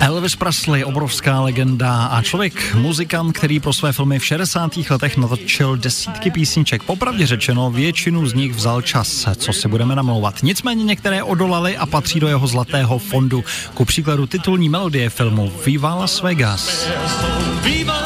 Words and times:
Elvis 0.00 0.36
Presley, 0.36 0.84
obrovská 0.84 1.40
legenda 1.40 2.06
a 2.06 2.22
člověk, 2.22 2.74
muzikant, 2.74 3.38
který 3.38 3.60
pro 3.60 3.72
své 3.72 3.92
filmy 3.92 4.18
v 4.18 4.24
60. 4.24 4.76
letech 4.90 5.16
natočil 5.16 5.76
desítky 5.76 6.30
písniček. 6.30 6.82
Popravdě 6.82 7.26
řečeno, 7.26 7.70
většinu 7.70 8.26
z 8.26 8.34
nich 8.34 8.52
vzal 8.52 8.82
čas, 8.82 9.28
co 9.36 9.52
si 9.52 9.68
budeme 9.68 9.96
namlouvat. 9.96 10.42
Nicméně 10.42 10.84
některé 10.84 11.22
odolaly 11.22 11.76
a 11.76 11.86
patří 11.86 12.20
do 12.20 12.28
jeho 12.28 12.46
zlatého 12.46 12.98
fondu. 12.98 13.44
Ku 13.74 13.84
příkladu 13.84 14.26
titulní 14.26 14.68
melodie 14.68 15.10
filmu 15.10 15.52
Viva 15.64 15.94
Las 15.94 16.22
Vegas. 16.22 16.88
Viva 17.62 18.03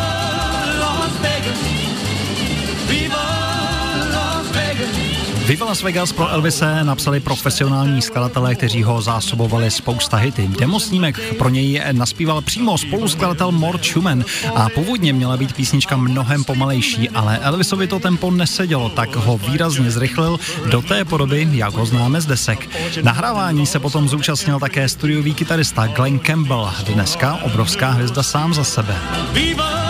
Viva 5.49 5.67
Las 5.67 5.83
Vegas 5.83 6.13
pro 6.13 6.29
Elvise 6.29 6.85
napsali 6.85 7.21
profesionální 7.21 8.03
skladatelé, 8.03 8.55
kteří 8.55 8.83
ho 8.83 9.03
zásobovali 9.03 9.71
spousta 9.71 10.17
hity. 10.17 10.49
Demosnímek 10.59 11.35
pro 11.39 11.49
něj 11.49 11.83
naspíval 11.93 12.43
přímo 12.43 12.79
spoluskladatel 12.79 13.53
Mort 13.53 13.85
Schumann 13.85 14.25
a 14.55 14.69
původně 14.69 15.13
měla 15.13 15.37
být 15.37 15.53
písnička 15.53 15.97
mnohem 15.97 16.45
pomalejší, 16.45 17.09
ale 17.09 17.39
Elvisovi 17.39 17.87
to 17.87 17.99
tempo 17.99 18.31
nesedělo, 18.31 18.89
tak 18.89 19.17
ho 19.17 19.39
výrazně 19.39 19.91
zrychlil 19.91 20.41
do 20.71 20.83
té 20.83 21.05
podoby, 21.05 21.49
jak 21.53 21.75
ho 21.75 21.87
známe 21.87 22.21
z 22.21 22.27
desek. 22.27 22.69
Nahrávání 23.03 23.67
se 23.67 23.79
potom 23.79 24.09
zúčastnil 24.09 24.61
také 24.61 24.89
studiový 24.89 25.35
kytarista 25.35 25.87
Glenn 25.87 26.19
Campbell, 26.19 26.71
dneska 26.95 27.39
obrovská 27.43 27.91
hvězda 27.91 28.23
sám 28.23 28.55
za 28.55 28.65
sebe. 28.65 28.97
Viva 29.33 29.88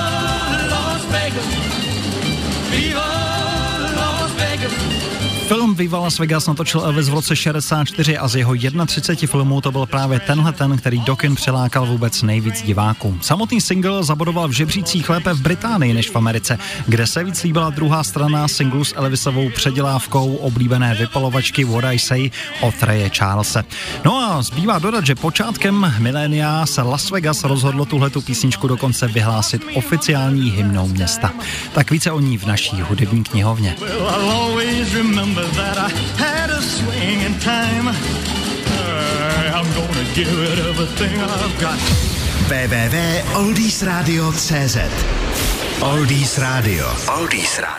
Film 5.48 5.74
Viva 5.74 5.98
Las 5.98 6.18
Vegas 6.18 6.46
natočil 6.46 6.80
Elvis 6.80 7.08
v 7.08 7.14
roce 7.14 7.36
64 7.36 8.18
a 8.18 8.28
z 8.28 8.36
jeho 8.36 8.54
31 8.86 9.30
filmů 9.30 9.60
to 9.60 9.72
byl 9.72 9.86
právě 9.86 10.20
tenhle 10.20 10.52
ten, 10.52 10.76
který 10.76 11.00
do 11.00 11.16
kin 11.16 11.34
přilákal 11.34 11.86
vůbec 11.86 12.22
nejvíc 12.22 12.62
diváků. 12.62 13.18
Samotný 13.20 13.60
single 13.60 14.04
zabodoval 14.04 14.48
v 14.48 14.52
žebřících 14.52 15.08
lépe 15.08 15.32
v 15.32 15.40
Británii 15.40 15.94
než 15.94 16.10
v 16.10 16.16
Americe, 16.16 16.58
kde 16.86 17.06
se 17.06 17.24
víc 17.24 17.42
líbila 17.42 17.70
druhá 17.70 18.04
strana 18.04 18.48
singlu 18.48 18.84
s 18.84 18.94
Elvisovou 18.96 19.50
předělávkou 19.50 20.36
oblíbené 20.36 20.94
vypalovačky 20.94 21.64
What 21.64 21.84
I 21.84 21.98
Say 21.98 22.30
od 22.60 22.82
Raye 22.82 23.10
Charlesa. 23.10 23.64
No 24.04 24.16
a 24.16 24.42
zbývá 24.42 24.78
dodat, 24.78 25.06
že 25.06 25.14
počátkem 25.14 25.94
milénia 25.98 26.66
se 26.66 26.82
Las 26.82 27.10
Vegas 27.10 27.44
rozhodlo 27.44 27.84
tuhletu 27.84 28.20
písničku 28.20 28.68
dokonce 28.68 29.06
vyhlásit 29.06 29.62
oficiální 29.74 30.50
hymnou 30.50 30.88
města. 30.88 31.32
Tak 31.72 31.90
více 31.90 32.10
o 32.10 32.20
ní 32.20 32.38
v 32.38 32.46
naší 32.46 32.80
hudební 32.80 33.24
knihovně. 33.24 33.76
Well, 33.80 34.58
remember 34.98 35.46
that 35.54 35.78
I 35.78 35.88
had 36.18 36.50
a 36.50 36.60
swing 36.60 37.20
in 37.20 37.38
time. 37.38 37.86
Uh, 37.88 39.52
I'm 39.54 39.64
gonna 39.78 40.04
give 40.14 40.26
it 40.28 40.58
everything 40.58 41.20
I've 41.20 41.60
got. 41.60 41.78
www.oldiesradio.cz 42.50 44.76
Oldies 45.80 46.38
Radio. 46.38 46.84
Oldies 47.06 47.58
Radio. 47.58 47.78